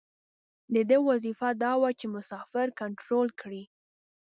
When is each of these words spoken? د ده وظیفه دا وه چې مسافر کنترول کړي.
د 0.73 0.75
ده 0.89 0.97
وظیفه 1.09 1.49
دا 1.63 1.71
وه 1.81 1.89
چې 1.99 2.05
مسافر 2.15 2.67
کنترول 2.81 3.29
کړي. 3.41 3.63